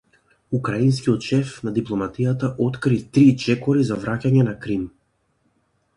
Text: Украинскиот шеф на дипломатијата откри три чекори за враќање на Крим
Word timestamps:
Украинскиот 0.59 1.27
шеф 1.31 1.51
на 1.67 1.73
дипломатијата 1.75 2.49
откри 2.69 2.99
три 3.19 3.27
чекори 3.45 3.87
за 3.91 4.01
враќање 4.07 4.51
на 4.53 4.59
Крим 4.65 4.93